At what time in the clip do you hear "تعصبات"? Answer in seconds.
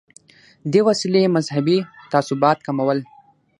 2.11-2.57